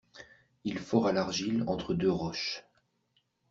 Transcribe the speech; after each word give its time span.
Il 0.63 0.79
fora 0.79 1.11
l'argile 1.11 1.63
entre 1.67 1.93
deux 1.93 2.09
roches. 2.11 2.63